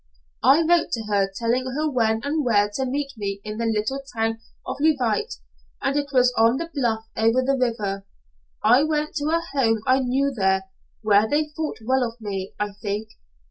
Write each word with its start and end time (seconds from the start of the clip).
"I 0.41 0.63
wrote 0.67 0.89
to 0.93 1.03
her, 1.09 1.31
telling 1.35 1.63
her 1.77 1.87
when 1.87 2.21
and 2.23 2.43
where 2.43 2.71
to 2.73 2.87
meet 2.87 3.11
me 3.17 3.39
in 3.43 3.59
the 3.59 3.67
little 3.67 4.01
town 4.15 4.39
of 4.65 4.77
Leauvite, 4.79 5.35
and 5.79 5.95
it 5.95 6.07
was 6.11 6.33
on 6.35 6.57
the 6.57 6.71
bluff 6.73 7.05
over 7.15 7.43
the 7.43 7.55
river. 7.55 8.07
I 8.63 8.81
went 8.81 9.13
to 9.17 9.25
a 9.25 9.41
home 9.53 9.83
I 9.85 9.99
knew 9.99 10.31
there 10.35 10.63
where 11.03 11.29
they 11.29 11.49
thought 11.49 11.81
well 11.85 12.01
of 12.01 12.19
me 12.19 12.53
I 12.59 12.71
think. 12.81 13.09